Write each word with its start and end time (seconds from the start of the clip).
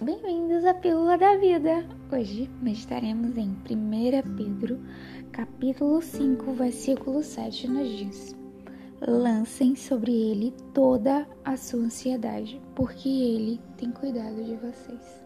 Bem-vindos 0.00 0.64
à 0.64 0.74
Pílula 0.74 1.16
da 1.16 1.36
Vida! 1.36 1.86
Hoje 2.10 2.50
meditaremos 2.60 3.36
em 3.36 3.50
1 3.50 4.36
Pedro, 4.36 4.80
capítulo 5.30 6.02
5, 6.02 6.52
versículo 6.54 7.22
7, 7.22 7.68
nos 7.68 7.88
diz: 7.88 8.36
Lancem 9.06 9.76
sobre 9.76 10.10
ele 10.12 10.52
toda 10.74 11.24
a 11.44 11.56
sua 11.56 11.84
ansiedade, 11.84 12.60
porque 12.74 13.08
ele 13.08 13.60
tem 13.76 13.92
cuidado 13.92 14.42
de 14.42 14.56
vocês. 14.56 15.24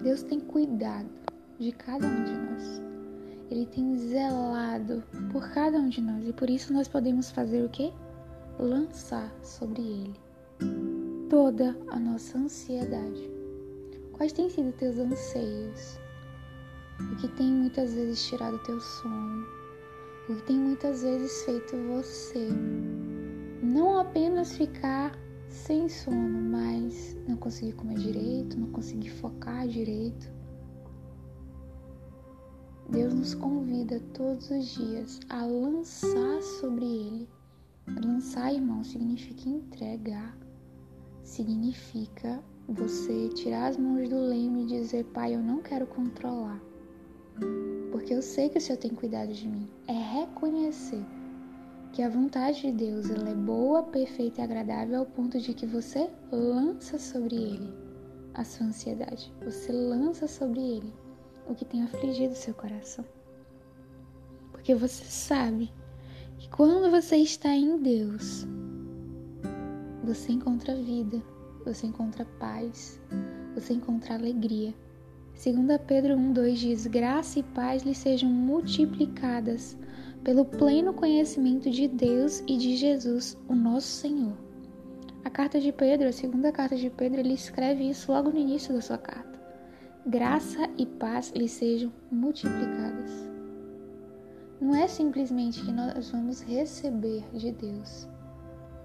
Deus 0.00 0.22
tem 0.22 0.38
cuidado 0.38 1.10
de 1.58 1.72
cada 1.72 2.06
um 2.06 2.22
de 2.24 2.32
nós. 2.32 2.82
Ele 3.50 3.66
tem 3.66 3.96
zelado 3.96 5.02
por 5.32 5.50
cada 5.50 5.76
um 5.78 5.88
de 5.88 6.00
nós 6.00 6.24
e 6.24 6.32
por 6.32 6.48
isso 6.48 6.72
nós 6.72 6.86
podemos 6.86 7.32
fazer 7.32 7.64
o 7.64 7.68
quê? 7.68 7.92
Lançar 8.60 9.34
sobre 9.42 9.82
ele 9.82 10.14
toda 11.28 11.76
a 11.88 11.98
nossa 11.98 12.38
ansiedade. 12.38 13.35
Quais 14.16 14.32
têm 14.32 14.48
sido 14.48 14.72
teus 14.72 14.96
anseios? 14.96 16.00
O 17.12 17.16
que 17.16 17.28
tem 17.28 17.52
muitas 17.52 17.92
vezes 17.92 18.26
tirado 18.26 18.58
teu 18.60 18.80
sono? 18.80 19.46
O 20.26 20.36
que 20.36 20.42
tem 20.44 20.58
muitas 20.58 21.02
vezes 21.02 21.42
feito 21.44 21.76
você 21.76 22.48
não 23.62 23.98
apenas 23.98 24.56
ficar 24.56 25.12
sem 25.50 25.86
sono, 25.90 26.50
mas 26.50 27.14
não 27.28 27.36
conseguir 27.36 27.74
comer 27.74 27.98
direito, 27.98 28.58
não 28.58 28.70
conseguir 28.70 29.10
focar 29.10 29.68
direito? 29.68 30.32
Deus 32.88 33.12
nos 33.12 33.34
convida 33.34 34.00
todos 34.14 34.50
os 34.50 34.66
dias 34.74 35.20
a 35.28 35.44
lançar 35.44 36.40
sobre 36.58 36.86
Ele. 36.86 37.28
Lançar, 38.02 38.54
irmão, 38.54 38.82
significa 38.82 39.46
entregar 39.46 40.38
significa 41.22 42.42
você 42.68 43.28
tirar 43.28 43.68
as 43.68 43.76
mãos 43.76 44.08
do 44.08 44.18
leme 44.18 44.64
e 44.64 44.66
dizer: 44.66 45.04
Pai, 45.06 45.34
eu 45.34 45.40
não 45.40 45.62
quero 45.62 45.86
controlar, 45.86 46.60
porque 47.92 48.12
eu 48.12 48.22
sei 48.22 48.48
que 48.48 48.58
o 48.58 48.60
Senhor 48.60 48.78
tem 48.78 48.90
cuidado 48.90 49.32
de 49.32 49.48
mim. 49.48 49.68
É 49.86 49.92
reconhecer 49.92 51.04
que 51.92 52.02
a 52.02 52.08
vontade 52.08 52.62
de 52.62 52.72
Deus 52.72 53.08
ela 53.08 53.30
é 53.30 53.34
boa, 53.34 53.82
perfeita 53.84 54.40
e 54.40 54.44
agradável 54.44 54.98
ao 54.98 55.06
ponto 55.06 55.40
de 55.40 55.54
que 55.54 55.66
você 55.66 56.10
lança 56.30 56.98
sobre 56.98 57.36
Ele 57.36 57.72
a 58.34 58.44
sua 58.44 58.66
ansiedade, 58.66 59.32
você 59.42 59.72
lança 59.72 60.28
sobre 60.28 60.60
Ele 60.60 60.92
o 61.48 61.54
que 61.54 61.64
tem 61.64 61.82
afligido 61.82 62.34
seu 62.34 62.52
coração. 62.52 63.04
Porque 64.52 64.74
você 64.74 65.04
sabe 65.04 65.72
que 66.36 66.48
quando 66.50 66.90
você 66.90 67.16
está 67.16 67.48
em 67.48 67.78
Deus, 67.78 68.46
você 70.04 70.32
encontra 70.32 70.74
vida, 70.74 71.22
você 71.66 71.86
encontra 71.86 72.24
paz, 72.38 73.00
você 73.54 73.74
encontra 73.74 74.14
alegria. 74.14 74.72
2 75.34 75.80
Pedro 75.86 76.14
1,2 76.14 76.54
diz: 76.54 76.86
Graça 76.86 77.40
e 77.40 77.42
paz 77.42 77.82
lhe 77.82 77.94
sejam 77.94 78.30
multiplicadas 78.30 79.76
pelo 80.22 80.44
pleno 80.44 80.94
conhecimento 80.94 81.70
de 81.70 81.88
Deus 81.88 82.42
e 82.46 82.56
de 82.56 82.76
Jesus, 82.76 83.36
o 83.48 83.54
nosso 83.54 83.88
Senhor. 83.88 84.36
A 85.24 85.30
carta 85.30 85.60
de 85.60 85.72
Pedro, 85.72 86.08
a 86.08 86.12
segunda 86.12 86.52
carta 86.52 86.76
de 86.76 86.88
Pedro, 86.88 87.20
ele 87.20 87.34
escreve 87.34 87.90
isso 87.90 88.12
logo 88.12 88.30
no 88.30 88.38
início 88.38 88.72
da 88.72 88.80
sua 88.80 88.98
carta. 88.98 89.36
Graça 90.06 90.70
e 90.78 90.86
paz 90.86 91.32
lhe 91.34 91.48
sejam 91.48 91.92
multiplicadas. 92.10 93.28
Não 94.60 94.74
é 94.74 94.86
simplesmente 94.86 95.62
que 95.64 95.72
nós 95.72 96.10
vamos 96.10 96.40
receber 96.40 97.24
de 97.34 97.50
Deus 97.50 98.08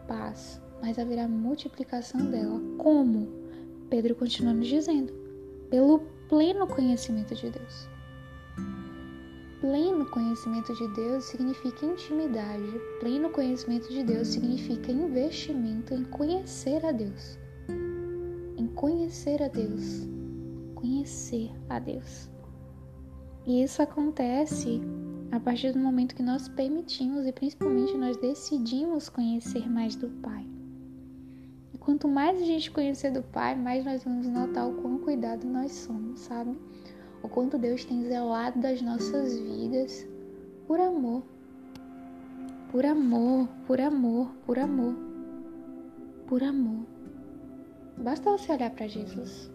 paz, 0.08 0.62
mas 0.82 0.98
haverá 0.98 1.28
multiplicação 1.28 2.26
dela. 2.30 2.60
Como? 2.78 3.28
Pedro 3.90 4.16
continua 4.16 4.54
nos 4.54 4.68
dizendo: 4.68 5.14
pelo 5.70 6.00
pleno 6.28 6.68
conhecimento 6.68 7.36
de 7.36 7.50
Deus. 7.50 7.90
Pleno 9.62 10.06
conhecimento 10.08 10.74
de 10.74 10.88
Deus 10.96 11.26
significa 11.26 11.86
intimidade. 11.86 12.82
Pleno 13.00 13.30
conhecimento 13.30 13.90
de 13.90 14.04
Deus 14.04 14.30
significa 14.30 14.92
investimento 14.92 15.94
em 15.94 16.04
conhecer 16.06 16.84
a 16.84 16.92
Deus. 16.92 17.38
Em 18.58 18.66
conhecer 18.68 19.42
a 19.44 19.48
Deus. 19.48 20.08
Conhecer 20.74 21.52
a 21.70 21.78
Deus. 21.78 22.28
E 23.46 23.64
isso 23.64 23.82
acontece 23.84 24.82
a 25.32 25.40
partir 25.40 25.74
do 25.74 25.80
momento 25.80 26.16
que 26.16 26.24
nós 26.24 26.50
permitimos 26.50 27.26
e 27.26 27.32
principalmente 27.32 27.96
nós 27.98 28.18
decidimos 28.18 29.10
conhecer 29.10 29.70
mais 29.70 29.96
do 29.96 30.10
Pai. 30.22 30.61
Quanto 31.82 32.08
mais 32.08 32.40
a 32.40 32.46
gente 32.46 32.70
conhecer 32.70 33.12
do 33.12 33.24
Pai, 33.24 33.56
mais 33.56 33.84
nós 33.84 34.04
vamos 34.04 34.28
notar 34.28 34.70
o 34.70 34.82
quão 34.84 35.00
cuidado 35.00 35.48
nós 35.48 35.72
somos, 35.72 36.20
sabe? 36.20 36.56
O 37.24 37.28
quanto 37.28 37.58
Deus 37.58 37.84
tem 37.84 38.04
zelado 38.04 38.60
das 38.60 38.84
nossas 38.84 39.36
vidas 39.40 40.08
por 40.68 40.80
amor. 40.80 41.24
Por 42.72 42.86
amor, 42.86 43.50
por 43.66 43.82
amor, 43.82 44.28
por 44.46 44.60
amor. 44.60 44.96
Por 46.28 46.44
amor. 46.44 46.86
Basta 47.98 48.30
você 48.30 48.52
olhar 48.52 48.70
para 48.70 48.88
Jesus. 48.88 49.50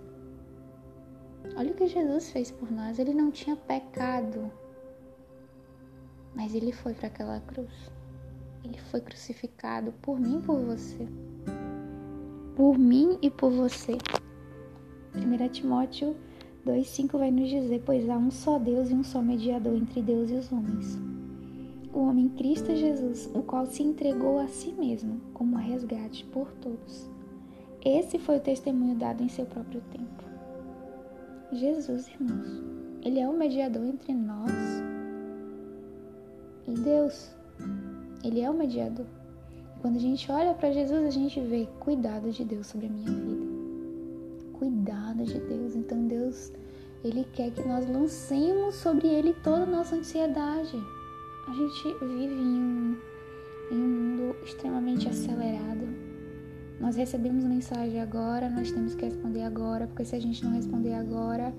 Olha 1.56 1.70
o 1.70 1.76
que 1.76 1.86
Jesus 1.86 2.32
fez 2.32 2.50
por 2.50 2.72
nós. 2.72 2.98
Ele 2.98 3.14
não 3.14 3.30
tinha 3.30 3.54
pecado, 3.54 4.50
mas 6.34 6.56
ele 6.56 6.72
foi 6.72 6.92
para 6.92 7.06
aquela 7.06 7.38
cruz. 7.38 7.88
Ele 8.64 8.78
foi 8.90 9.00
crucificado 9.00 9.92
por 10.02 10.18
mim 10.18 10.42
por 10.42 10.58
você 10.58 11.06
por 12.56 12.78
mim 12.78 13.18
e 13.20 13.30
por 13.30 13.50
você. 13.50 13.98
1 15.14 15.48
Timóteo 15.50 16.16
2,5 16.66 17.18
vai 17.18 17.30
nos 17.30 17.48
dizer: 17.48 17.82
Pois 17.84 18.08
há 18.08 18.16
um 18.16 18.30
só 18.30 18.58
Deus 18.58 18.90
e 18.90 18.94
um 18.94 19.04
só 19.04 19.22
mediador 19.22 19.76
entre 19.76 20.02
Deus 20.02 20.30
e 20.30 20.34
os 20.34 20.50
homens. 20.50 20.98
O 21.92 22.00
homem 22.00 22.28
Cristo 22.30 22.74
Jesus, 22.74 23.30
o 23.34 23.42
qual 23.42 23.66
se 23.66 23.82
entregou 23.82 24.38
a 24.38 24.48
si 24.48 24.72
mesmo 24.72 25.20
como 25.32 25.56
resgate 25.56 26.24
por 26.24 26.50
todos. 26.54 27.08
Esse 27.84 28.18
foi 28.18 28.38
o 28.38 28.40
testemunho 28.40 28.96
dado 28.96 29.22
em 29.22 29.28
seu 29.28 29.46
próprio 29.46 29.80
tempo. 29.92 30.24
Jesus, 31.52 32.08
irmãos, 32.08 32.62
ele 33.04 33.20
é 33.20 33.28
o 33.28 33.36
mediador 33.36 33.84
entre 33.84 34.12
nós 34.12 34.50
e 36.66 36.72
Deus. 36.72 37.30
Ele 38.24 38.40
é 38.40 38.50
o 38.50 38.54
mediador. 38.54 39.06
Quando 39.80 39.96
a 39.96 40.00
gente 40.00 40.30
olha 40.32 40.54
para 40.54 40.72
Jesus, 40.72 41.06
a 41.06 41.10
gente 41.10 41.40
vê 41.40 41.68
cuidado 41.78 42.30
de 42.30 42.44
Deus 42.44 42.66
sobre 42.66 42.86
a 42.86 42.90
minha 42.90 43.10
vida. 43.10 43.46
Cuidado 44.58 45.24
de 45.24 45.38
Deus. 45.38 45.76
Então 45.76 46.06
Deus, 46.08 46.52
ele 47.04 47.26
quer 47.34 47.50
que 47.50 47.66
nós 47.66 47.88
lancemos 47.88 48.74
sobre 48.76 49.06
ele 49.06 49.34
toda 49.44 49.64
a 49.64 49.66
nossa 49.66 49.96
ansiedade. 49.96 50.76
A 51.46 51.52
gente 51.52 51.82
vive 52.00 52.34
em 52.34 52.60
um, 52.60 52.98
em 53.70 53.76
um 53.76 53.88
mundo 53.88 54.36
extremamente 54.44 55.08
acelerado. 55.08 55.86
Nós 56.80 56.96
recebemos 56.96 57.44
mensagem 57.44 58.00
agora, 58.00 58.50
nós 58.50 58.70
temos 58.70 58.94
que 58.94 59.04
responder 59.04 59.42
agora, 59.42 59.86
porque 59.86 60.04
se 60.04 60.16
a 60.16 60.20
gente 60.20 60.44
não 60.44 60.52
responder 60.52 60.94
agora, 60.94 61.54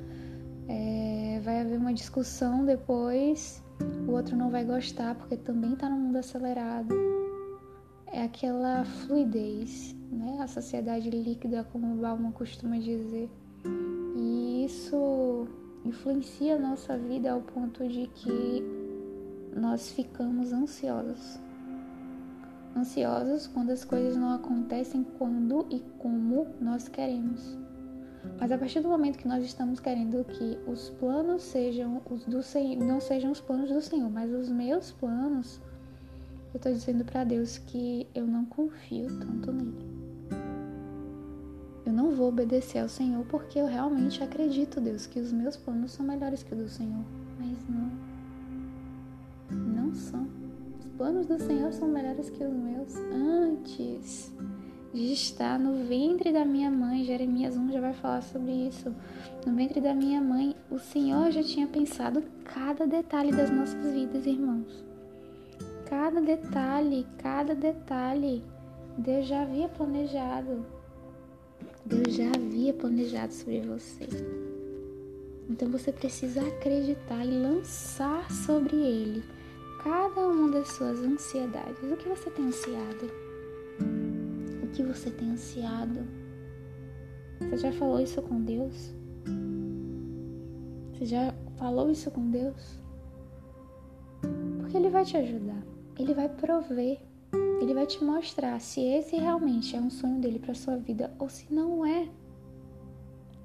é, 0.68 1.40
vai 1.44 1.62
haver 1.62 1.78
uma 1.78 1.94
discussão 1.94 2.66
depois, 2.66 3.64
o 4.08 4.12
outro 4.12 4.36
não 4.36 4.50
vai 4.50 4.64
gostar, 4.64 5.16
porque 5.16 5.38
também 5.38 5.74
está 5.74 5.90
no 5.90 5.98
mundo 5.98 6.18
acelerado 6.18 6.94
é 8.12 8.24
aquela 8.24 8.84
fluidez, 8.84 9.96
né? 10.12 10.40
A 10.42 10.48
sociedade 10.48 11.10
líquida, 11.10 11.64
como 11.72 11.94
o 11.94 11.98
Bauman 11.98 12.32
costuma 12.32 12.78
dizer. 12.78 13.30
E 14.16 14.66
isso 14.66 15.48
influencia 15.86 16.56
a 16.56 16.60
nossa 16.60 16.98
vida 16.98 17.32
ao 17.32 17.42
ponto 17.42 17.88
de 17.88 18.08
que 18.08 18.64
nós 19.56 19.92
ficamos 19.92 20.54
ansiosos. 20.54 21.40
Ansiosos 22.76 23.48
quando 23.48 23.72
as 23.72 23.84
coisas 23.84 24.16
não 24.16 24.34
acontecem 24.34 25.04
quando 25.18 25.66
e 25.70 25.80
como 25.98 26.48
nós 26.62 26.88
queremos. 26.88 27.58
Mas 28.40 28.52
a 28.52 28.58
partir 28.58 28.82
do 28.82 28.90
momento 28.90 29.18
que 29.18 29.28
nós 29.28 29.44
estamos 29.44 29.80
querendo 29.80 30.24
que 30.26 30.60
os 30.70 30.90
planos 30.92 31.42
sejam 31.44 32.02
os 32.10 32.26
do 32.26 32.44
Senhor, 32.44 32.84
não 32.86 33.00
sejam 33.00 33.32
os 33.32 33.40
planos 33.40 33.72
do 33.72 33.82
Senhor, 33.82 34.10
mas 34.12 34.32
os 34.32 34.50
meus 34.50 34.92
planos, 34.92 35.62
eu 36.54 36.58
estou 36.58 36.72
dizendo 36.72 37.04
para 37.04 37.24
Deus 37.24 37.58
que 37.58 38.08
eu 38.16 38.26
não 38.26 38.46
confio 38.46 39.08
tanto 39.20 39.52
nele. 39.52 39.98
Eu 41.86 41.94
não 41.94 42.12
vou 42.12 42.30
obedecer 42.30 42.80
ao 42.80 42.90
Senhor 42.90 43.26
porque 43.26 43.60
eu 43.60 43.66
realmente 43.66 44.24
acredito, 44.24 44.82
Deus, 44.82 45.06
que 45.06 45.20
os 45.20 45.32
meus 45.32 45.56
planos 45.56 45.92
são 45.92 46.06
melhores 46.06 46.44
que 46.44 46.54
os 46.54 46.60
do 46.60 46.70
Senhor. 46.70 47.04
Mas 47.40 47.58
não. 47.70 47.92
Não 49.58 49.94
são. 49.94 50.28
Os 50.80 50.86
planos 50.98 51.28
do 51.28 51.40
Senhor 51.40 51.72
são 51.72 51.88
melhores 51.88 52.30
que 52.30 52.44
os 52.44 52.54
meus. 52.54 52.96
Antes 53.14 54.34
de 54.94 55.14
estar 55.14 55.60
no 55.60 55.86
ventre 55.86 56.34
da 56.34 56.44
minha 56.44 56.72
mãe, 56.72 57.04
Jeremias 57.04 57.56
1 57.56 57.72
já 57.72 57.80
vai 57.80 57.94
falar 57.94 58.22
sobre 58.22 58.52
isso. 58.68 58.94
No 59.46 59.54
ventre 59.54 59.80
da 59.80 59.94
minha 59.94 60.20
mãe, 60.20 60.56
o 60.70 60.80
Senhor 60.80 61.32
já 61.32 61.44
tinha 61.44 61.68
pensado 61.68 62.24
cada 62.44 62.86
detalhe 62.86 63.32
das 63.32 63.50
nossas 63.50 63.94
vidas, 63.94 64.26
irmãos. 64.26 64.84
Cada 65.90 66.20
detalhe, 66.22 67.08
cada 67.18 67.56
detalhe, 67.56 68.44
Deus 68.98 69.28
já 69.28 69.44
havia 69.44 69.70
planejado. 69.70 70.66
Deus 71.86 72.16
já 72.16 72.30
havia 72.36 72.74
planejado 72.74 73.34
sobre 73.34 73.62
você. 73.62 74.08
Então 75.50 75.70
você 75.70 75.92
precisa 75.92 76.42
acreditar 76.42 77.26
e 77.26 77.40
lançar 77.40 78.30
sobre 78.32 78.76
ele 78.76 79.24
cada 79.82 80.28
uma 80.28 80.52
das 80.52 80.68
suas 80.70 81.00
ansiedades. 81.00 81.82
O 81.84 81.96
que 81.96 82.10
você 82.10 82.30
tem 82.32 82.48
ansiado? 82.48 83.12
O 84.64 84.68
que 84.68 84.84
você 84.84 85.10
tem 85.10 85.32
ansiado? 85.32 86.06
Você 87.40 87.58
já 87.58 87.72
falou 87.72 88.02
isso 88.02 88.22
com 88.22 88.42
Deus? 88.42 88.94
Você 90.92 91.06
já 91.06 91.34
falou 91.58 91.90
isso 91.90 92.12
com 92.12 92.30
Deus? 92.30 92.82
Porque 94.60 94.76
Ele 94.76 94.90
vai 94.90 95.06
te 95.06 95.16
ajudar, 95.16 95.64
Ele 96.00 96.14
vai 96.14 96.30
prover, 96.30 97.00
Ele 97.62 97.74
vai 97.74 97.86
te 97.86 98.04
mostrar 98.04 98.60
se 98.60 98.82
esse 98.82 99.16
realmente 99.16 99.76
é 99.76 99.80
um 99.80 99.90
sonho 99.90 100.20
dele 100.20 100.40
para 100.40 100.54
sua 100.54 100.78
vida 100.78 101.12
ou 101.20 101.30
se 101.30 101.52
não 101.54 101.86
é. 101.86 102.08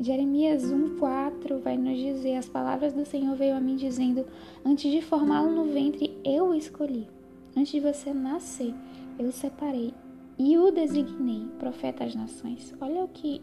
Jeremias 0.00 0.64
1,4 0.64 1.60
vai 1.60 1.76
nos 1.76 1.98
dizer: 1.98 2.36
As 2.36 2.48
palavras 2.48 2.92
do 2.92 3.04
Senhor 3.04 3.36
veio 3.36 3.56
a 3.56 3.60
mim 3.60 3.76
dizendo: 3.76 4.26
Antes 4.64 4.90
de 4.90 5.00
formá-lo 5.00 5.50
no 5.52 5.72
ventre, 5.72 6.18
eu 6.24 6.48
o 6.48 6.54
escolhi. 6.54 7.08
Antes 7.56 7.72
de 7.72 7.80
você 7.80 8.12
nascer, 8.12 8.74
eu 9.18 9.28
o 9.28 9.32
separei 9.32 9.94
e 10.38 10.58
o 10.58 10.70
designei 10.70 11.46
profeta 11.58 12.04
às 12.04 12.14
nações. 12.14 12.74
Olha 12.80 13.04
o 13.04 13.08
que 13.08 13.40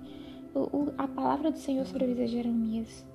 a 0.98 1.08
palavra 1.08 1.52
do 1.52 1.58
Senhor 1.58 1.86
sobrevive 1.86 2.24
a 2.24 2.28
Jeremias. 2.28 3.06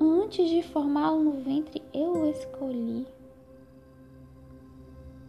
Antes 0.00 0.48
de 0.48 0.62
formá-lo 0.62 1.24
no 1.24 1.32
ventre, 1.40 1.82
eu 1.92 2.12
o 2.12 2.30
escolhi. 2.30 3.06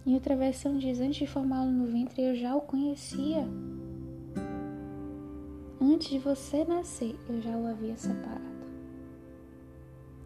Em 0.10 0.16
outra 0.16 0.36
versão 0.36 0.76
diz: 0.76 1.00
Antes 1.00 1.18
de 1.18 1.28
formá-lo 1.28 1.70
no 1.70 1.86
ventre, 1.86 2.24
eu 2.24 2.36
já 2.36 2.56
o 2.56 2.62
conhecia. 2.62 3.48
Antes 5.80 6.10
de 6.10 6.18
você 6.18 6.66
nascer, 6.66 7.16
eu 7.30 7.40
já 7.40 7.56
o 7.56 7.68
havia 7.68 7.96
separado. 7.96 8.42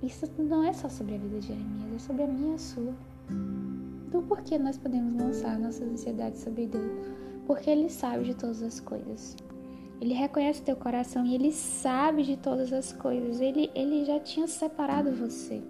Isso 0.01 0.25
não 0.39 0.63
é 0.63 0.71
só 0.71 0.87
sobre 0.87 1.15
a 1.15 1.17
vida 1.17 1.37
de 1.37 1.47
Jeremias, 1.47 1.95
é 1.95 1.99
sobre 1.99 2.23
a 2.23 2.27
minha 2.27 2.53
e 2.53 2.55
a 2.55 2.57
sua. 2.59 2.93
Então, 4.07 4.23
por 4.23 4.41
que 4.41 4.57
nós 4.57 4.77
podemos 4.77 5.21
lançar 5.21 5.59
nossas 5.59 5.85
ansiedades 5.85 6.39
sobre 6.39 6.65
Deus? 6.65 7.05
Porque 7.45 7.69
Ele 7.69 7.89
sabe 7.89 8.23
de 8.23 8.35
todas 8.35 8.63
as 8.63 8.79
coisas. 8.79 9.35
Ele 9.99 10.13
reconhece 10.13 10.61
teu 10.61 10.77
coração 10.77 11.25
e 11.25 11.35
Ele 11.35 11.51
sabe 11.51 12.23
de 12.23 12.37
todas 12.37 12.71
as 12.71 12.93
coisas. 12.93 13.41
Ele, 13.41 13.69
ele 13.75 14.05
já 14.05 14.17
tinha 14.17 14.47
separado 14.47 15.11
você. 15.11 15.61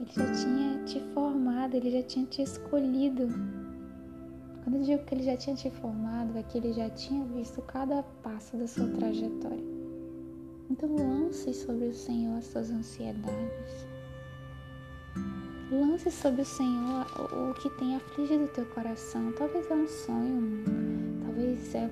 Ele 0.00 0.10
já 0.10 0.32
tinha 0.32 0.84
te 0.84 1.00
formado, 1.12 1.74
Ele 1.74 1.90
já 1.90 2.02
tinha 2.02 2.24
te 2.26 2.42
escolhido. 2.42 3.28
Quando 4.62 4.76
eu 4.76 4.82
digo 4.82 5.04
que 5.04 5.14
ele 5.14 5.24
já 5.24 5.36
tinha 5.36 5.56
te 5.56 5.70
formado, 5.70 6.36
é 6.36 6.42
que 6.42 6.58
ele 6.58 6.72
já 6.72 6.88
tinha 6.90 7.24
visto 7.24 7.62
cada 7.62 8.02
passo 8.22 8.56
da 8.56 8.66
sua 8.66 8.86
trajetória. 8.88 9.64
Então 10.70 10.94
lance 10.94 11.52
sobre 11.54 11.86
o 11.86 11.94
Senhor 11.94 12.38
as 12.38 12.44
suas 12.44 12.70
ansiedades. 12.70 13.86
Lance 15.70 16.10
sobre 16.10 16.42
o 16.42 16.44
Senhor 16.44 17.06
o 17.32 17.54
que 17.54 17.70
tem 17.78 17.96
afligido 17.96 18.44
o 18.44 18.48
teu 18.48 18.66
coração. 18.66 19.32
Talvez 19.32 19.70
é 19.70 19.74
um 19.74 19.86
sonho, 19.86 20.64
talvez 21.24 21.74
é, 21.74 21.90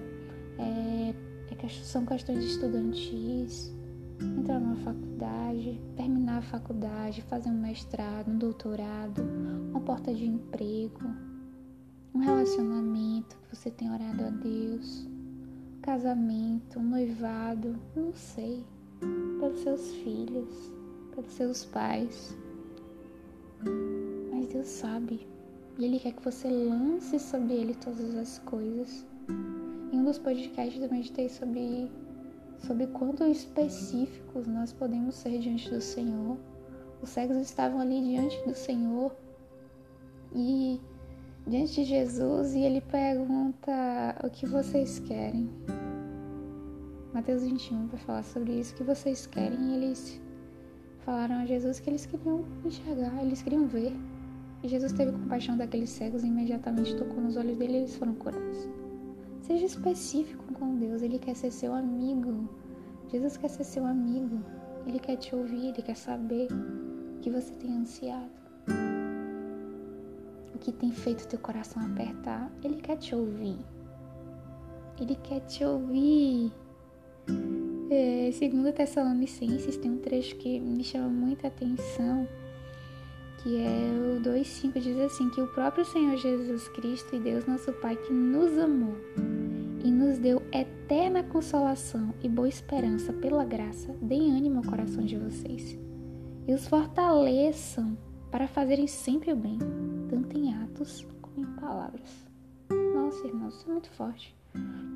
é, 0.59 1.15
é 1.51 1.69
são 1.69 2.05
questões 2.05 2.45
estudantis, 2.45 3.73
entrar 4.21 4.59
numa 4.61 4.77
faculdade, 4.77 5.81
terminar 5.97 6.39
a 6.39 6.43
faculdade, 6.43 7.23
fazer 7.23 7.51
um 7.51 7.61
mestrado, 7.61 8.31
um 8.31 8.39
doutorado, 8.39 9.23
uma 9.71 9.81
porta 9.81 10.13
de 10.15 10.27
emprego 10.27 11.29
um 12.15 12.21
relacionamento 12.21 13.37
que 13.37 13.55
você 13.55 13.71
tem 13.71 13.91
orado 13.93 14.25
a 14.25 14.31
Deus, 14.31 15.07
um 15.07 15.81
casamento, 15.81 16.79
um 16.79 16.83
noivado, 16.83 17.79
não 17.95 18.13
sei, 18.13 18.65
pelos 19.39 19.61
seus 19.61 19.93
filhos, 19.95 20.75
pelos 21.15 21.31
seus 21.31 21.65
pais. 21.67 22.37
Mas 24.33 24.49
Deus 24.49 24.67
sabe 24.67 25.29
e 25.79 25.85
Ele 25.85 26.01
quer 26.01 26.13
que 26.13 26.25
você 26.25 26.49
lance 26.49 27.21
sobre 27.21 27.55
Ele 27.55 27.75
todas 27.75 28.15
as 28.17 28.41
coisas. 28.41 29.07
Em 29.93 30.01
um 30.01 30.05
dos 30.05 30.19
podcasts 30.19 30.83
eu 30.83 30.91
meditei 30.91 31.29
sobre, 31.29 31.89
sobre 32.59 32.87
quanto 32.89 33.25
específicos 33.25 34.47
nós 34.47 34.73
podemos 34.73 35.15
ser 35.15 35.39
diante 35.39 35.71
do 35.71 35.81
Senhor. 35.81 36.37
Os 37.01 37.09
cegos 37.11 37.37
estavam 37.37 37.81
ali 37.81 38.01
diante 38.03 38.37
do 38.47 38.55
Senhor 38.55 39.15
e 40.35 40.81
diante 41.47 41.77
de 41.77 41.85
Jesus 41.85 42.55
e 42.55 42.61
ele 42.61 42.81
pergunta 42.81 43.73
o 44.25 44.31
que 44.31 44.47
vocês 44.47 44.99
querem. 44.99 45.49
Mateus 47.13 47.43
21 47.43 47.87
vai 47.87 48.01
falar 48.01 48.23
sobre 48.23 48.53
isso, 48.53 48.75
o 48.75 48.77
que 48.77 48.85
vocês 48.85 49.27
querem, 49.27 49.59
e 49.59 49.75
eles 49.75 50.21
falaram 51.05 51.37
a 51.37 51.47
Jesus 51.47 51.81
que 51.81 51.89
eles 51.89 52.05
queriam 52.05 52.45
enxergar, 52.65 53.23
eles 53.23 53.41
queriam 53.43 53.67
ver. 53.67 53.93
E 54.63 54.69
Jesus 54.69 54.93
teve 54.93 55.13
compaixão 55.13 55.57
daqueles 55.57 55.91
cegos 55.91 56.23
e 56.23 56.27
imediatamente 56.27 56.95
tocou 56.97 57.21
nos 57.21 57.37
olhos 57.37 57.57
dele 57.57 57.75
e 57.75 57.77
eles 57.79 57.97
foram 57.97 58.15
curados. 58.15 58.69
Seja 59.49 59.67
específico 59.67 60.45
com 60.55 60.77
Deus, 60.77 61.03
ele 61.03 61.19
quer 61.19 61.35
ser 61.35 61.51
seu 61.51 61.75
amigo. 61.75 62.49
Jesus 63.11 63.37
quer 63.37 63.49
ser 63.49 63.65
seu 63.65 63.85
amigo. 63.85 64.41
Ele 64.87 65.01
quer 65.01 65.17
te 65.17 65.35
ouvir, 65.35 65.71
ele 65.71 65.83
quer 65.83 65.97
saber 65.97 66.47
o 66.53 67.21
que 67.21 67.31
você 67.31 67.53
tem 67.55 67.77
ansiado 67.77 68.39
o 70.59 70.61
que 70.61 70.73
tem 70.73 70.91
feito 70.91 71.29
teu 71.29 71.39
coração 71.39 71.81
apertar, 71.87 72.51
ele 72.65 72.77
quer 72.77 72.97
te 72.97 73.15
ouvir. 73.15 73.57
Ele 75.01 75.15
quer 75.15 75.41
te 75.41 75.65
ouvir. 75.65 76.53
É, 77.89 78.31
segundo 78.33 78.73
Tessalonicenses, 78.73 79.77
tem 79.77 79.93
um 79.93 79.99
trecho 79.99 80.35
que 80.37 80.59
me 80.59 80.83
chama 80.83 81.09
muita 81.09 81.47
atenção, 81.47 82.29
que 83.41 83.57
é 83.57 84.19
o 84.19 84.21
2,5, 84.21 84.81
diz 84.81 84.99
assim, 84.99 85.31
que 85.31 85.41
o 85.41 85.47
próprio 85.47 85.85
Senhor 85.85 86.17
Jesus 86.17 86.67
Cristo 86.69 87.15
e 87.15 87.21
Deus 87.21 87.47
nosso 87.47 87.73
Pai, 87.75 87.95
que 87.97 88.13
nos 88.13 88.59
amou 88.59 88.97
e 89.85 89.91
nos 89.91 90.19
deu 90.19 90.43
eterna 90.53 91.23
consolação 91.23 92.15
e 92.23 92.29
boa 92.29 92.49
esperança 92.49 93.13
pela 93.13 93.45
graça, 93.45 93.95
deem 94.01 94.37
ânimo 94.37 94.59
ao 94.59 94.65
coração 94.65 95.05
de 95.05 95.17
vocês 95.17 95.79
e 96.49 96.55
os 96.55 96.67
fortaleçam 96.67 97.97
para 98.31 98.49
fazerem 98.49 98.87
sempre 98.87 99.33
o 99.33 99.37
bem, 99.37 99.59
tanto 100.09 100.37
em 100.37 100.55
atos 100.55 101.07
como 101.21 101.47
em 101.47 101.61
palavras. 101.61 102.27
Nossa, 102.95 103.27
irmãos, 103.27 103.55
isso 103.55 103.69
é 103.69 103.73
muito 103.73 103.91
forte. 103.91 104.35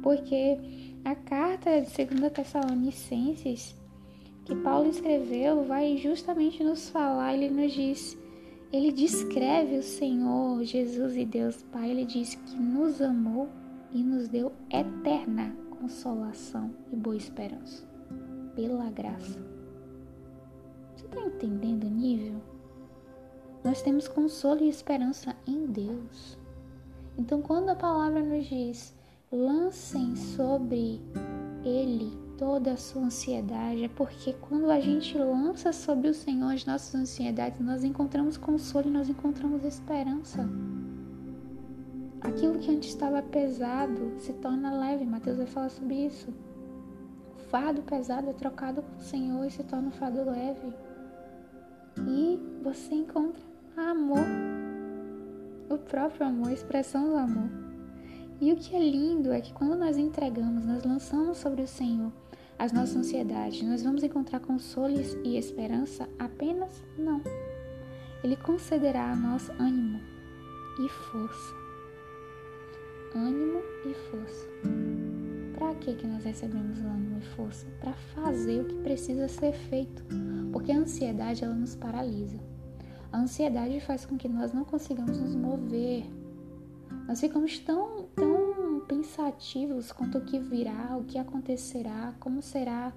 Porque 0.02 0.58
a 1.04 1.14
carta 1.14 1.82
de 1.82 2.06
2 2.06 2.32
Tessalonicenses 2.32 3.76
que 4.46 4.56
Paulo 4.56 4.88
escreveu 4.88 5.62
vai 5.64 5.98
justamente 5.98 6.64
nos 6.64 6.88
falar, 6.88 7.34
ele 7.34 7.50
nos 7.50 7.72
diz, 7.72 8.18
ele 8.72 8.90
descreve 8.90 9.76
o 9.76 9.82
Senhor, 9.82 10.64
Jesus 10.64 11.14
e 11.16 11.24
Deus 11.24 11.62
Pai, 11.70 11.90
ele 11.90 12.06
diz 12.06 12.34
que 12.34 12.56
nos 12.56 13.00
amou 13.00 13.48
e 13.92 14.02
nos 14.02 14.28
deu 14.28 14.52
eterna 14.70 15.54
consolação 15.70 16.70
e 16.92 16.96
boa 16.96 17.16
esperança 17.16 17.86
pela 18.54 18.90
graça. 18.90 19.38
Você 20.94 21.06
está 21.06 21.20
entendendo 21.20 21.84
o 21.84 21.90
nível? 21.90 22.40
Nós 23.64 23.82
temos 23.82 24.08
consolo 24.08 24.62
e 24.62 24.68
esperança 24.68 25.36
em 25.46 25.66
Deus. 25.66 26.38
Então, 27.16 27.40
quando 27.42 27.68
a 27.68 27.76
palavra 27.76 28.22
nos 28.22 28.46
diz, 28.46 28.94
lancem 29.30 30.16
sobre 30.16 31.00
Ele 31.64 32.16
toda 32.36 32.72
a 32.72 32.76
sua 32.76 33.02
ansiedade, 33.02 33.84
é 33.84 33.88
porque 33.88 34.32
quando 34.34 34.70
a 34.70 34.80
gente 34.80 35.16
lança 35.16 35.72
sobre 35.72 36.08
o 36.08 36.14
Senhor 36.14 36.52
as 36.52 36.64
nossas 36.64 36.94
ansiedades, 36.94 37.60
nós 37.60 37.84
encontramos 37.84 38.36
consolo 38.36 38.88
e 38.88 38.92
nós 38.92 39.08
encontramos 39.08 39.64
esperança. 39.64 40.48
Aquilo 42.22 42.58
que 42.58 42.70
antes 42.70 42.90
estava 42.90 43.22
pesado 43.22 44.14
se 44.18 44.32
torna 44.34 44.78
leve. 44.78 45.04
Mateus 45.04 45.38
vai 45.38 45.46
falar 45.46 45.68
sobre 45.70 46.06
isso. 46.06 46.32
O 47.36 47.38
fardo 47.50 47.82
pesado 47.82 48.30
é 48.30 48.32
trocado 48.32 48.82
com 48.82 48.96
o 48.96 49.00
Senhor 49.00 49.44
e 49.44 49.50
se 49.50 49.62
torna 49.64 49.88
um 49.88 49.92
fardo 49.92 50.24
leve. 50.24 50.72
E 52.06 52.40
você 52.62 52.94
encontra 52.94 53.42
amor. 53.76 54.24
O 55.68 55.78
próprio 55.78 56.26
amor, 56.26 56.48
a 56.48 56.52
expressão 56.52 57.08
do 57.08 57.16
amor. 57.16 57.50
E 58.40 58.52
o 58.52 58.56
que 58.56 58.74
é 58.74 58.78
lindo 58.78 59.32
é 59.32 59.40
que 59.40 59.52
quando 59.52 59.76
nós 59.76 59.96
entregamos, 59.96 60.64
nós 60.64 60.84
lançamos 60.84 61.38
sobre 61.38 61.62
o 61.62 61.68
Senhor 61.68 62.12
as 62.62 62.70
nossas 62.70 62.94
ansiedades, 62.94 63.60
nós 63.62 63.82
vamos 63.82 64.04
encontrar 64.04 64.38
consolo 64.38 64.94
e 65.24 65.36
esperança 65.36 66.08
apenas? 66.16 66.82
Não. 66.96 67.20
Ele 68.22 68.36
concederá 68.36 69.10
a 69.10 69.16
nós 69.16 69.50
ânimo 69.58 70.00
e 70.78 70.88
força. 70.88 71.61
Ânimo 73.14 73.60
e 73.84 73.94
força. 74.10 74.48
Para 75.58 75.74
que 75.74 75.94
que 75.94 76.06
nós 76.06 76.24
recebemos 76.24 76.78
ânimo 76.78 77.18
e 77.18 77.26
força? 77.36 77.66
Para 77.78 77.92
fazer 77.92 78.62
o 78.62 78.64
que 78.64 78.76
precisa 78.76 79.28
ser 79.28 79.52
feito, 79.52 80.02
porque 80.50 80.72
a 80.72 80.78
ansiedade 80.78 81.44
ela 81.44 81.54
nos 81.54 81.74
paralisa. 81.74 82.38
A 83.12 83.20
ansiedade 83.20 83.78
faz 83.80 84.06
com 84.06 84.16
que 84.16 84.28
nós 84.28 84.54
não 84.54 84.64
consigamos 84.64 85.18
nos 85.18 85.34
mover. 85.34 86.06
Nós 87.06 87.20
ficamos 87.20 87.58
tão, 87.58 88.06
tão 88.16 88.80
pensativos 88.88 89.92
quanto 89.92 90.16
ao 90.16 90.24
que 90.24 90.38
virá, 90.38 90.96
o 90.96 91.04
que 91.04 91.18
acontecerá, 91.18 92.14
como 92.18 92.40
será 92.40 92.94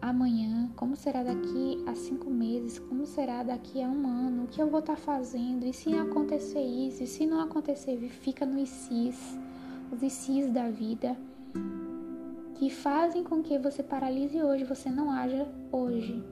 amanhã, 0.00 0.70
como 0.76 0.96
será 0.96 1.22
daqui 1.22 1.82
a 1.86 1.94
cinco 1.94 2.30
meses, 2.30 2.78
como 2.78 3.04
será 3.04 3.42
daqui 3.42 3.82
a 3.82 3.88
um 3.88 4.06
ano, 4.06 4.44
o 4.44 4.46
que 4.48 4.60
eu 4.60 4.68
vou 4.68 4.80
estar 4.80 4.96
fazendo, 4.96 5.66
e 5.66 5.72
se 5.72 5.94
acontecer 5.94 6.62
isso, 6.62 7.02
e 7.02 7.06
se 7.06 7.26
não 7.26 7.40
acontecer, 7.40 7.98
fica 8.08 8.46
no 8.46 8.58
ICIS, 8.58 9.38
os 9.92 10.02
ICIS 10.02 10.50
da 10.50 10.70
vida, 10.70 11.16
que 12.54 12.70
fazem 12.70 13.22
com 13.22 13.42
que 13.42 13.58
você 13.58 13.82
paralise 13.82 14.42
hoje, 14.42 14.64
você 14.64 14.90
não 14.90 15.10
haja 15.10 15.46
hoje. 15.70 16.24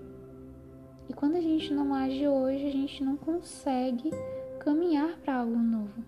E 1.08 1.12
quando 1.12 1.36
a 1.36 1.40
gente 1.40 1.72
não 1.72 1.94
age 1.94 2.26
hoje, 2.26 2.66
a 2.66 2.72
gente 2.72 3.04
não 3.04 3.16
consegue 3.16 4.10
caminhar 4.58 5.16
para 5.18 5.36
algo 5.36 5.56
novo. 5.56 6.04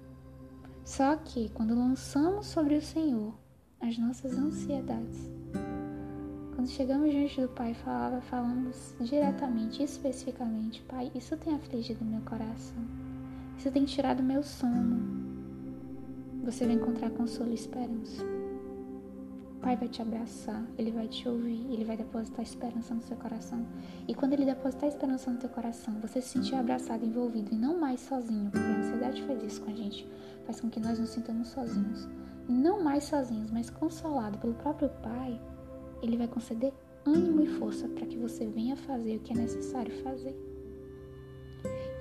Só 0.85 1.15
que 1.17 1.49
quando 1.51 1.75
lançamos 1.75 2.47
sobre 2.47 2.75
o 2.75 2.83
Senhor 2.83 3.33
as 3.81 3.97
nossas 3.97 4.37
ansiedades, 4.37 5.31
quando 6.59 6.71
chegamos 6.71 7.13
diante 7.13 7.41
do 7.41 7.47
Pai, 7.47 7.73
falava, 7.73 8.21
falamos 8.23 8.93
diretamente, 8.99 9.81
especificamente, 9.81 10.83
Pai, 10.89 11.09
isso 11.15 11.37
tem 11.37 11.55
afligido 11.55 12.05
meu 12.05 12.21
coração. 12.23 12.83
Isso 13.57 13.71
tem 13.71 13.85
tirado 13.85 14.25
meu 14.25 14.43
sono. 14.43 14.99
Você 16.43 16.67
vai 16.67 16.75
encontrar 16.75 17.11
consolo 17.11 17.53
e 17.53 17.55
esperança. 17.55 18.25
O 18.25 19.61
Pai 19.61 19.77
vai 19.77 19.87
te 19.87 20.03
abraçar, 20.03 20.61
Ele 20.77 20.91
vai 20.91 21.07
te 21.07 21.29
ouvir, 21.29 21.65
Ele 21.71 21.85
vai 21.85 21.97
depositar 21.97 22.43
esperança 22.43 22.93
no 22.93 23.03
seu 23.03 23.17
coração. 23.17 23.65
E 24.09 24.13
quando 24.13 24.33
Ele 24.33 24.45
depositar 24.45 24.89
esperança 24.89 25.31
no 25.31 25.39
teu 25.39 25.51
coração, 25.51 25.95
você 26.01 26.21
se 26.21 26.31
sentir 26.31 26.57
abraçado, 26.57 27.07
envolvido 27.07 27.55
e 27.55 27.57
não 27.57 27.79
mais 27.79 28.01
sozinho, 28.01 28.51
porque 28.51 28.67
a 28.67 28.79
ansiedade 28.79 29.23
faz 29.23 29.45
isso 29.45 29.63
com 29.63 29.71
a 29.71 29.77
gente, 29.77 30.09
faz 30.45 30.61
com 30.61 30.69
que 30.69 30.81
nós 30.81 30.99
nos 30.99 31.11
sintamos 31.11 31.51
sozinhos. 31.51 32.09
Não 32.49 32.83
mais 32.83 33.05
sozinhos, 33.05 33.49
mas 33.49 33.71
consolado 33.71 34.39
pelo 34.39 34.55
próprio 34.55 34.89
Pai 35.01 35.41
ele 36.03 36.17
vai 36.17 36.29
conceder 36.29 36.73
ânimo 37.07 37.43
e 37.43 37.47
força 37.47 37.89
para 37.89 38.07
que 38.07 38.17
você 38.17 38.47
venha 38.47 38.77
fazer 38.77 39.17
o 39.17 39.21
que 39.21 39.33
é 39.33 39.37
necessário 39.37 39.93
fazer. 40.03 40.37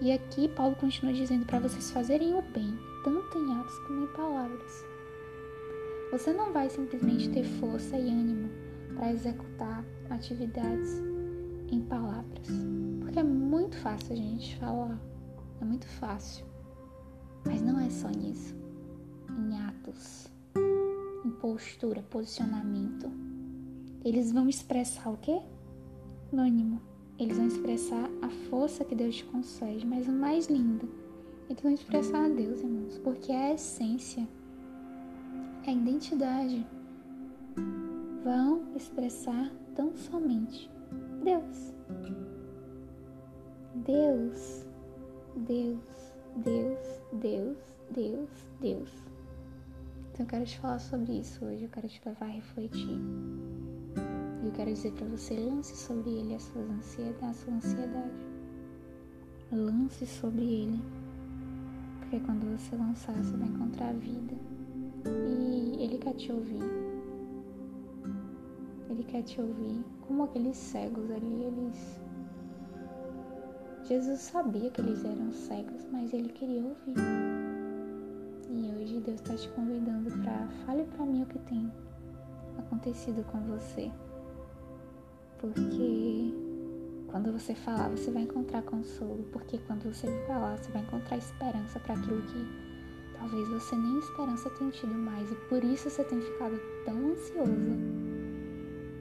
E 0.02 0.12
aqui 0.12 0.48
Paulo 0.50 0.76
continua 0.76 1.14
dizendo 1.14 1.46
para 1.46 1.60
vocês 1.60 1.90
fazerem 1.90 2.36
o 2.36 2.42
bem, 2.42 2.78
tanto 3.04 3.38
em 3.38 3.54
atos 3.54 3.78
como 3.80 4.04
em 4.04 4.14
palavras. 4.14 4.86
Você 6.12 6.32
não 6.32 6.54
vai 6.54 6.70
simplesmente 6.70 7.30
ter 7.30 7.44
força 7.44 7.98
e 7.98 8.10
ânimo 8.10 8.50
para 8.96 9.12
executar 9.12 9.84
atividades 10.10 11.02
em 11.70 11.82
palavras, 11.82 12.48
porque 13.02 13.20
é 13.20 13.24
muito 13.24 13.76
fácil 13.78 14.14
a 14.14 14.16
gente 14.16 14.58
falar, 14.58 15.00
é 15.60 15.66
muito 15.66 15.88
fácil. 15.88 16.46
Mas 17.46 17.62
não 17.62 17.80
é 17.80 17.90
só 17.90 18.10
nisso. 18.10 18.56
Em 19.30 19.58
atos, 19.60 20.32
em 21.26 21.32
postura, 21.32 22.02
posicionamento, 22.04 23.12
eles 24.08 24.32
vão 24.32 24.48
expressar 24.48 25.10
o 25.10 25.18
quê? 25.18 25.42
O 26.32 26.38
ânimo. 26.38 26.82
Eles 27.20 27.38
vão 27.38 27.48
expressar 27.48 28.10
a 28.22 28.30
força 28.50 28.86
que 28.86 28.96
Deus 28.96 29.16
te 29.16 29.26
concede, 29.26 29.86
mas 29.86 30.08
o 30.08 30.12
mais 30.12 30.48
lindo, 30.48 30.88
eles 31.50 31.64
vão 31.64 31.72
expressar 31.72 32.26
a 32.26 32.30
Deus, 32.30 32.62
irmãos, 32.62 32.98
porque 33.00 33.32
é 33.32 33.52
a 33.52 33.54
essência, 33.54 34.28
é 35.66 35.70
a 35.70 35.74
identidade. 35.74 36.66
Vão 38.24 38.64
expressar 38.76 39.52
tão 39.74 39.96
somente 39.96 40.70
Deus. 41.24 41.74
Deus, 43.76 44.66
Deus, 45.36 46.14
Deus, 46.36 47.02
Deus, 47.14 47.58
Deus, 47.92 48.30
Deus. 48.60 48.92
Então 50.12 50.26
eu 50.26 50.30
quero 50.30 50.46
te 50.46 50.60
falar 50.60 50.80
sobre 50.80 51.14
isso 51.14 51.46
hoje, 51.46 51.64
eu 51.64 51.70
quero 51.70 51.88
te 51.88 52.02
levar 52.06 52.26
a 52.26 52.30
refletir. 52.30 53.00
Eu 54.48 54.54
quero 54.54 54.72
dizer 54.74 54.94
para 54.94 55.06
você, 55.08 55.34
lance 55.34 55.76
sobre 55.76 56.10
ele 56.10 56.34
a 56.34 56.40
sua 56.40 56.62
ansiedade. 56.62 58.14
Lance 59.52 60.06
sobre 60.06 60.42
ele. 60.42 60.82
Porque 62.00 62.18
quando 62.22 62.58
você 62.58 62.78
lançar, 62.78 63.12
você 63.12 63.36
vai 63.36 63.50
encontrar 63.50 63.90
a 63.90 63.94
vida. 63.94 64.36
E 65.06 65.84
ele 65.84 65.98
quer 65.98 66.14
te 66.14 66.32
ouvir. 66.32 66.64
Ele 68.90 69.04
quer 69.04 69.22
te 69.24 69.42
ouvir. 69.42 69.84
Como 70.08 70.24
aqueles 70.24 70.56
cegos 70.56 71.12
ali, 71.12 71.44
eles. 71.44 72.00
Jesus 73.84 74.22
sabia 74.22 74.70
que 74.70 74.80
eles 74.80 75.04
eram 75.04 75.30
cegos, 75.34 75.86
mas 75.92 76.14
ele 76.14 76.30
queria 76.30 76.64
ouvir. 76.64 76.96
E 78.50 78.82
hoje 78.82 79.02
Deus 79.02 79.20
está 79.20 79.36
te 79.36 79.50
convidando 79.50 80.10
para 80.24 80.48
fale 80.66 80.86
para 80.86 81.06
mim 81.06 81.24
o 81.24 81.26
que 81.26 81.40
tem 81.40 81.70
acontecido 82.58 83.26
com 83.30 83.40
você 83.42 83.92
porque 85.40 86.34
quando 87.08 87.32
você 87.32 87.56
falar, 87.56 87.90
você 87.90 88.12
vai 88.12 88.24
encontrar 88.24 88.62
consolo, 88.64 89.26
porque 89.32 89.58
quando 89.60 89.94
você 89.94 90.08
falar, 90.28 90.58
você 90.58 90.72
vai 90.72 90.82
encontrar 90.82 91.18
esperança 91.18 91.80
para 91.80 91.96
aquilo 91.96 92.22
que 92.24 92.46
talvez 93.18 93.48
você 93.50 93.76
nem 93.76 94.00
esperança 94.00 94.50
tenha 94.52 94.72
tido 94.72 94.94
mais 94.94 95.32
e 95.32 95.36
por 95.50 95.64
isso 95.64 95.90
você 95.90 96.04
tem 96.04 96.22
ficado 96.22 96.60
tão 96.86 97.12
ansiosa. 97.12 97.78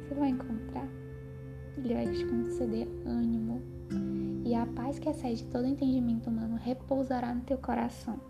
Você 0.08 0.14
vai 0.14 0.30
encontrar, 0.30 0.88
ele 1.76 1.94
vai 1.94 2.12
te 2.12 2.24
conceder 2.24 2.88
ânimo 3.04 3.60
e 4.44 4.54
a 4.54 4.64
paz 4.66 4.98
que 4.98 5.08
excede 5.08 5.44
todo 5.46 5.66
entendimento 5.66 6.30
humano 6.30 6.56
repousará 6.56 7.34
no 7.34 7.42
teu 7.42 7.58
coração. 7.58 8.20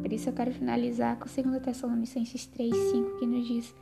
Por 0.00 0.10
isso 0.10 0.30
eu 0.30 0.32
quero 0.32 0.50
finalizar 0.52 1.18
com 1.18 1.26
2 1.26 1.62
Tessalonicenses 1.62 2.46
3, 2.46 2.74
5, 2.74 3.18
que 3.18 3.26
nos 3.26 3.46
diz 3.46 3.74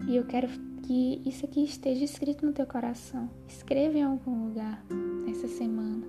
e 0.00 0.16
eu 0.16 0.24
quero 0.24 0.48
que 0.82 1.22
isso 1.24 1.46
aqui 1.46 1.64
esteja 1.64 2.04
escrito 2.04 2.44
no 2.44 2.52
teu 2.52 2.66
coração. 2.66 3.30
Escreva 3.46 3.96
em 3.96 4.02
algum 4.02 4.48
lugar 4.48 4.84
essa 5.30 5.48
semana. 5.48 6.04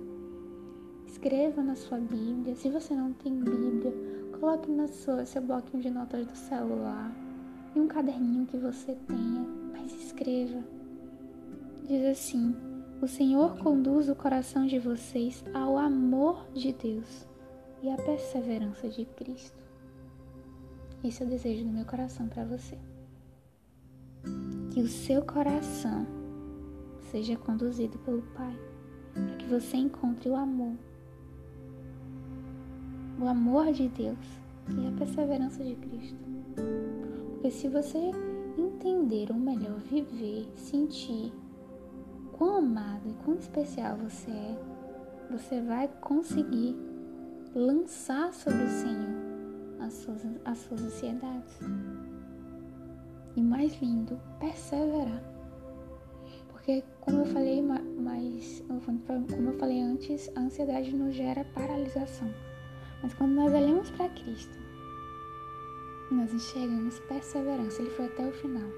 Escreva 1.06 1.62
na 1.62 1.74
sua 1.76 1.98
Bíblia. 1.98 2.54
Se 2.56 2.68
você 2.68 2.94
não 2.94 3.12
tem 3.12 3.32
Bíblia, 3.38 3.94
coloque 4.38 4.70
no 4.70 4.86
seu, 4.88 5.24
seu 5.24 5.40
bloquinho 5.40 5.82
de 5.82 5.90
notas 5.90 6.26
do 6.26 6.36
celular. 6.36 7.10
Em 7.74 7.80
um 7.80 7.86
caderninho 7.86 8.46
que 8.46 8.58
você 8.58 8.94
tenha. 9.06 9.46
Mas 9.72 9.92
escreva. 9.94 10.62
Diz 11.88 12.04
assim: 12.04 12.54
O 13.00 13.06
Senhor 13.06 13.56
conduz 13.58 14.10
o 14.10 14.16
coração 14.16 14.66
de 14.66 14.78
vocês 14.78 15.42
ao 15.54 15.78
amor 15.78 16.46
de 16.52 16.72
Deus 16.74 17.26
e 17.82 17.88
à 17.88 17.96
perseverança 17.96 18.88
de 18.88 19.06
Cristo. 19.06 19.64
Esse 21.02 21.22
é 21.22 21.26
o 21.26 21.28
desejo 21.30 21.64
do 21.64 21.70
meu 21.70 21.84
coração 21.86 22.26
para 22.26 22.44
você 22.44 22.76
que 24.76 24.82
o 24.82 24.88
seu 24.88 25.22
coração 25.22 26.06
seja 27.10 27.34
conduzido 27.34 27.98
pelo 28.00 28.20
Pai, 28.34 28.54
para 29.14 29.36
que 29.36 29.46
você 29.46 29.78
encontre 29.78 30.28
o 30.28 30.36
amor, 30.36 30.74
o 33.18 33.26
amor 33.26 33.72
de 33.72 33.88
Deus 33.88 34.18
e 34.68 34.86
a 34.86 34.92
perseverança 34.98 35.64
de 35.64 35.76
Cristo. 35.76 36.18
Porque 37.30 37.50
se 37.50 37.68
você 37.68 38.10
entender 38.58 39.32
ou 39.32 39.38
melhor 39.38 39.78
viver, 39.78 40.46
sentir 40.56 41.32
quão 42.32 42.58
amado 42.58 43.08
e 43.08 43.14
quão 43.24 43.38
especial 43.38 43.96
você 43.96 44.30
é, 44.30 44.58
você 45.30 45.58
vai 45.62 45.88
conseguir 46.02 46.76
lançar 47.54 48.30
sobre 48.34 48.62
o 48.62 48.68
Senhor 48.68 49.26
as 49.80 49.94
suas, 49.94 50.22
as 50.44 50.58
suas 50.58 50.82
ansiedades 50.82 51.60
e 53.36 53.42
mais 53.42 53.80
lindo, 53.80 54.18
perseverar. 54.40 55.22
Porque 56.48 56.82
como 57.00 57.18
eu 57.18 57.26
falei 57.26 57.62
mais, 57.62 58.64
como 58.66 59.50
eu 59.50 59.58
falei 59.58 59.80
antes, 59.82 60.30
a 60.34 60.40
ansiedade 60.40 60.94
nos 60.94 61.14
gera 61.14 61.44
paralisação. 61.54 62.28
Mas 63.02 63.14
quando 63.14 63.34
nós 63.34 63.52
olhamos 63.52 63.90
para 63.90 64.08
Cristo, 64.08 64.58
nós 66.10 66.32
enxergamos 66.32 66.98
perseverança. 67.00 67.82
Ele 67.82 67.90
foi 67.90 68.06
até 68.06 68.26
o 68.26 68.32
final. 68.32 68.68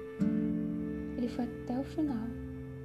Ele 1.17 1.27
foi 1.29 1.45
até 1.45 1.79
o 1.79 1.83
final. 1.83 2.27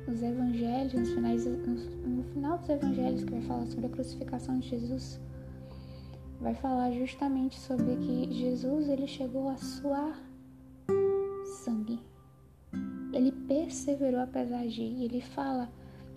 Os 0.06 0.22
evangelhos, 0.22 0.92
nos 0.94 1.12
finais, 1.12 1.46
no 1.46 2.22
final 2.32 2.58
dos 2.58 2.68
evangelhos 2.68 3.24
que 3.24 3.32
vai 3.32 3.42
falar 3.42 3.66
sobre 3.66 3.86
a 3.86 3.90
crucificação 3.90 4.58
de 4.58 4.68
Jesus, 4.68 5.20
vai 6.40 6.54
falar 6.54 6.92
justamente 6.92 7.58
sobre 7.58 7.96
que 7.96 8.32
Jesus 8.32 8.88
ele 8.88 9.06
chegou 9.06 9.48
a 9.48 9.56
suar 9.56 10.33
perseverou 13.46 14.20
apesar 14.20 14.66
de, 14.66 14.82
e 14.82 15.04
ele 15.04 15.20
fala: 15.20 15.70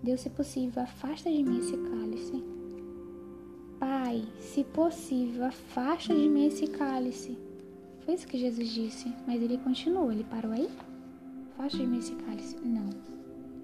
Deus, 0.04 0.22
se 0.22 0.30
possível, 0.30 0.84
afasta 0.84 1.30
de 1.30 1.44
mim 1.44 1.60
esse 1.60 1.78
cálice. 1.78 2.44
Pai, 3.80 4.26
se 4.40 4.64
possível, 4.64 5.46
afasta 5.46 6.14
de 6.14 6.30
mim 6.30 6.48
esse 6.48 6.68
cálice. 6.68 7.38
Foi 8.02 8.14
isso 8.14 8.28
que 8.28 8.38
Jesus 8.38 8.70
disse, 8.70 9.14
mas 9.28 9.42
ele 9.42 9.58
continuou. 9.58 10.12
Ele 10.12 10.24
parou 10.24 10.52
aí? 10.52 10.70
Afasta 11.52 11.78
de 11.78 11.88
mim 11.88 12.00
esse 12.00 12.16
cálice. 12.16 12.58
Não, 12.64 12.90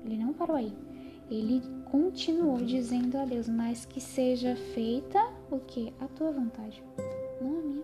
ele 0.06 0.18
não 0.18 0.34
parou 0.34 0.56
aí. 0.56 0.74
Ele 1.32 1.62
continuou 1.90 2.58
dizendo 2.58 3.18
a 3.18 3.26
Deus, 3.26 3.48
mas 3.48 3.86
que 3.86 4.02
seja 4.02 4.56
feita 4.56 5.20
o 5.50 5.60
que? 5.60 5.94
A 6.00 6.08
tua 6.08 6.32
vontade, 6.32 6.84
não 7.42 7.60
a 7.60 7.62
minha. 7.62 7.84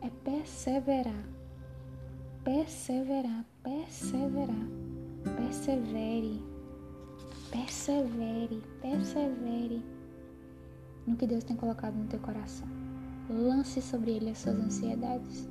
É 0.00 0.10
perseverar. 0.24 1.28
Perseverar, 2.42 3.44
perseverar. 3.62 4.68
Persevere. 5.36 6.42
Persevere, 7.50 8.62
persevere 8.80 9.82
no 11.06 11.16
que 11.16 11.26
Deus 11.26 11.42
tem 11.42 11.56
colocado 11.56 11.94
no 11.94 12.06
teu 12.06 12.20
coração. 12.20 12.68
Lance 13.28 13.82
sobre 13.82 14.12
ele 14.12 14.30
as 14.30 14.38
suas 14.38 14.56
ansiedades. 14.56 15.48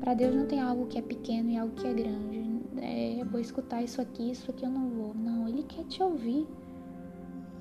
Para 0.00 0.14
Deus 0.14 0.34
não 0.34 0.46
tem 0.46 0.60
algo 0.60 0.86
que 0.86 0.98
é 0.98 1.02
pequeno 1.02 1.50
e 1.50 1.56
algo 1.56 1.74
que 1.74 1.86
é 1.86 1.94
grande. 1.94 2.38
É, 2.80 3.24
vou 3.24 3.40
escutar 3.40 3.82
isso 3.82 4.00
aqui, 4.00 4.32
isso 4.32 4.50
aqui 4.50 4.64
eu 4.64 4.70
não 4.70 4.88
vou. 4.90 5.14
Não, 5.14 5.48
Ele 5.48 5.62
quer 5.62 5.84
te 5.84 6.02
ouvir. 6.02 6.46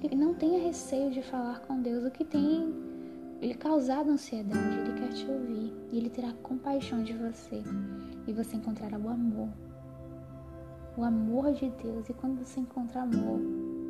Ele 0.04 0.16
não 0.16 0.34
tenha 0.34 0.64
receio 0.64 1.12
de 1.12 1.22
falar 1.22 1.60
com 1.62 1.82
Deus. 1.82 2.04
O 2.04 2.12
que 2.12 2.26
tem 2.26 2.74
ele 3.42 3.54
causado 3.54 4.10
ansiedade, 4.10 4.78
Ele 4.80 5.00
quer 5.00 5.14
te 5.14 5.30
ouvir. 5.30 5.74
E 5.92 5.98
Ele 5.98 6.10
terá 6.10 6.34
compaixão 6.42 7.04
de 7.04 7.14
você. 7.14 7.62
E 8.28 8.34
você 8.34 8.56
encontrará 8.56 8.98
o 8.98 9.10
amor. 9.10 9.50
O 10.98 11.04
amor 11.04 11.54
de 11.54 11.70
Deus. 11.70 12.10
E 12.10 12.14
quando 12.14 12.44
você 12.44 12.60
encontrar 12.60 13.04
amor, 13.04 13.40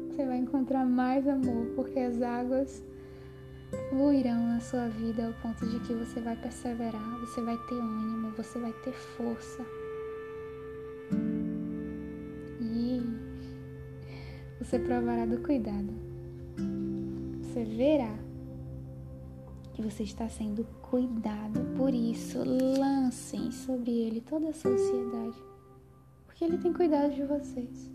você 0.10 0.26
vai 0.26 0.38
encontrar 0.38 0.86
mais 0.86 1.28
amor, 1.28 1.68
porque 1.76 2.00
as 2.00 2.22
águas 2.22 2.84
fluirão 3.90 4.48
na 4.48 4.60
sua 4.60 4.88
vida 4.88 5.28
ao 5.28 5.34
ponto 5.34 5.66
de 5.66 5.80
que 5.82 5.94
você 5.94 6.20
vai 6.20 6.36
perseverar, 6.36 7.20
você 7.20 7.42
vai 7.42 7.58
ter 7.58 7.76
ânimo, 7.76 8.32
você 8.32 8.60
vai 8.60 8.74
ter 8.84 8.94
força. 8.94 9.66
E 12.62 13.02
você 14.60 14.80
provará 14.80 15.26
do 15.26 15.38
cuidado. 15.38 15.94
Você 17.42 17.64
verá 17.64 18.18
que 19.74 19.82
você 19.82 20.04
está 20.04 20.28
sendo 20.28 20.66
cuidado. 20.82 21.60
Por 21.78 21.94
isso, 21.94 22.40
lancem 22.44 23.52
sobre 23.52 23.92
ele 23.92 24.22
toda 24.22 24.50
a 24.50 24.54
sua 24.54 24.72
ansiedade, 24.72 25.38
porque 26.38 26.46
ele 26.46 26.58
tem 26.60 26.72
cuidado 26.72 27.16
de 27.16 27.24
vocês. 27.24 27.90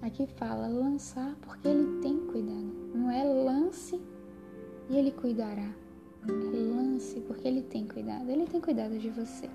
Aqui 0.00 0.28
fala 0.36 0.68
lançar 0.68 1.34
porque 1.42 1.66
ele 1.66 2.00
tem 2.00 2.24
cuidado. 2.28 2.72
Não 2.94 3.10
é 3.10 3.24
lance 3.24 4.00
e 4.88 4.96
ele 4.96 5.10
cuidará. 5.10 5.74
É 6.28 6.56
lance 6.56 7.18
porque 7.22 7.48
ele 7.48 7.62
tem 7.62 7.84
cuidado. 7.88 8.30
Ele 8.30 8.46
tem 8.46 8.60
cuidado 8.60 8.96
de 8.96 9.10
você. 9.10 9.50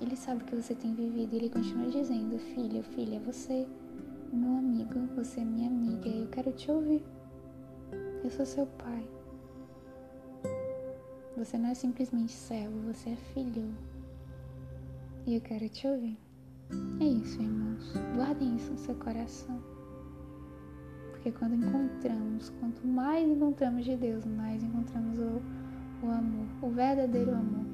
Ele 0.00 0.16
sabe 0.16 0.42
que 0.42 0.56
você 0.56 0.74
tem 0.74 0.96
vivido 0.96 1.32
e 1.32 1.36
ele 1.36 1.48
continua 1.48 1.88
dizendo: 1.90 2.36
Filho, 2.40 2.82
filha, 2.82 3.20
você 3.20 3.64
é 4.32 4.34
meu 4.34 4.58
amigo, 4.58 4.98
você 5.14 5.42
é 5.42 5.44
minha 5.44 5.68
amiga 5.68 6.08
e 6.08 6.22
eu 6.22 6.26
quero 6.26 6.50
te 6.50 6.68
ouvir. 6.72 7.04
Eu 8.24 8.30
sou 8.30 8.44
seu 8.44 8.66
pai. 8.66 9.08
Você 11.36 11.56
não 11.56 11.68
é 11.68 11.74
simplesmente 11.74 12.32
servo, 12.32 12.80
você 12.92 13.10
é 13.10 13.16
filho. 13.16 13.72
E 15.26 15.34
eu 15.34 15.40
quero 15.40 15.68
te 15.68 15.88
ouvir. 15.88 16.16
É 17.00 17.04
isso, 17.04 17.42
irmãos. 17.42 17.92
Guardem 18.14 18.54
isso 18.54 18.70
no 18.70 18.78
seu 18.78 18.94
coração. 18.94 19.60
Porque 21.10 21.32
quando 21.32 21.56
encontramos, 21.56 22.50
quanto 22.60 22.86
mais 22.86 23.28
encontramos 23.28 23.84
de 23.84 23.96
Deus, 23.96 24.24
mais 24.24 24.62
encontramos 24.62 25.18
o, 25.18 25.42
o 26.06 26.10
amor, 26.10 26.46
o 26.62 26.70
verdadeiro 26.70 27.32
amor. 27.32 27.66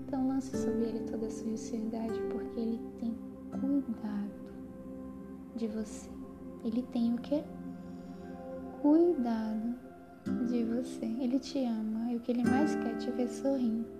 Então 0.00 0.28
lance 0.28 0.54
sobre 0.54 0.84
ele 0.84 1.00
toda 1.10 1.26
a 1.26 1.30
sua 1.30 1.50
ansiedade, 1.50 2.20
porque 2.30 2.60
ele 2.60 2.78
tem 3.00 3.16
cuidado 3.58 4.30
de 5.56 5.68
você. 5.68 6.10
Ele 6.62 6.82
tem 6.92 7.14
o 7.14 7.18
que? 7.18 7.42
Cuidado 8.82 9.74
de 10.50 10.62
você. 10.62 11.06
Ele 11.06 11.38
te 11.38 11.64
ama 11.64 12.12
e 12.12 12.16
o 12.16 12.20
que 12.20 12.32
ele 12.32 12.44
mais 12.44 12.74
quer 12.74 12.92
é 12.92 12.96
te 12.96 13.10
ver 13.12 13.28
sorrindo. 13.28 13.95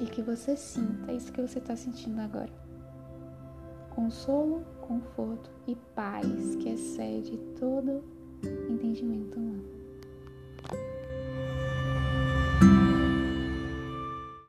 E 0.00 0.06
que 0.06 0.22
você 0.22 0.56
sinta 0.56 1.12
isso 1.12 1.32
que 1.32 1.40
você 1.40 1.58
está 1.58 1.76
sentindo 1.76 2.20
agora 2.20 2.64
consolo, 3.94 4.64
conforto 4.80 5.50
e 5.66 5.76
paz 5.94 6.56
que 6.56 6.68
excede 6.68 7.38
todo 7.58 8.02
entendimento 8.68 9.38
humano. 9.38 9.73